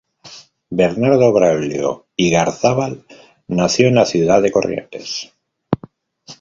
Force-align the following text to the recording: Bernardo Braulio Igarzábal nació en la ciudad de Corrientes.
Bernardo 0.79 1.31
Braulio 1.31 2.07
Igarzábal 2.15 3.05
nació 3.47 3.87
en 3.87 3.93
la 3.93 4.05
ciudad 4.07 4.41
de 4.41 4.51
Corrientes. 4.51 5.31